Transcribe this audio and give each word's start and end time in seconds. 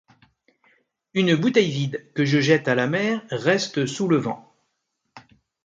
Une 1.13 1.35
bouteille 1.35 1.69
vide 1.69 2.11
que 2.15 2.25
je 2.25 2.39
jette 2.39 2.67
à 2.67 2.73
la 2.73 2.87
mer 2.87 3.21
reste 3.29 3.85
sous 3.85 4.07
le 4.07 4.17
vent. 4.17 4.51